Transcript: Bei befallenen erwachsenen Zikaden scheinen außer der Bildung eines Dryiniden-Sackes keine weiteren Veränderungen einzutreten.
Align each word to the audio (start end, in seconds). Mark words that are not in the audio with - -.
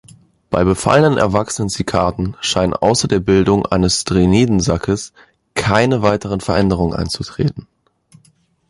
Bei 0.49 0.63
befallenen 0.63 1.19
erwachsenen 1.19 1.69
Zikaden 1.69 2.35
scheinen 2.41 2.73
außer 2.73 3.07
der 3.07 3.19
Bildung 3.19 3.67
eines 3.67 4.03
Dryiniden-Sackes 4.07 5.13
keine 5.53 6.01
weiteren 6.01 6.41
Veränderungen 6.41 6.95
einzutreten. 6.95 7.67